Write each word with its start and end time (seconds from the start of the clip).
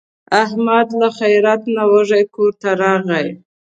احمد 0.43 0.87
له 0.99 1.07
خیرات 1.17 1.61
نه 1.75 1.83
وږی 1.91 2.23
کورته 2.35 2.69
راغی. 2.81 3.27